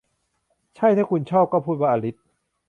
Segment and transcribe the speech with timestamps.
[0.75, 2.15] ใช่ถ้าคุณชอบ ก็พูดว่าอลิซ